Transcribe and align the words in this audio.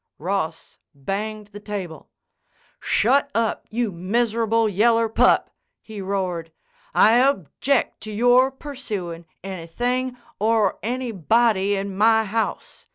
Ross 0.17 0.79
banged 0.95 1.49
the 1.49 1.59
table. 1.59 2.09
"Shut 2.79 3.29
up, 3.35 3.67
you 3.69 3.91
miserable 3.91 4.67
yeller 4.67 5.07
pup!" 5.07 5.51
he 5.79 6.01
roared. 6.01 6.51
"I 6.95 7.19
object 7.19 8.01
to 8.01 8.11
your 8.11 8.49
pursuin' 8.49 9.25
anything 9.43 10.17
or 10.39 10.79
anybody 10.81 11.75
in 11.75 11.95
my 11.95 12.23
house. 12.23 12.87